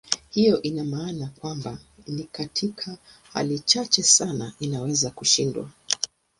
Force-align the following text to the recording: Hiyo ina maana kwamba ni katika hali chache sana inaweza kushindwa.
Hiyo 0.29 0.61
ina 0.61 0.83
maana 0.83 1.27
kwamba 1.39 1.77
ni 2.07 2.23
katika 2.23 2.97
hali 3.33 3.59
chache 3.59 4.03
sana 4.03 4.53
inaweza 4.59 5.09
kushindwa. 5.09 5.69